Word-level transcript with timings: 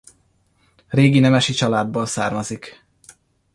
Régi 0.87 1.19
nemesi 1.19 1.53
családból 1.53 2.05
származik. 2.05 2.85